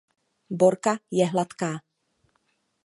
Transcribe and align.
Borka 0.63 0.93
je 1.17 1.25
hladká. 1.33 1.71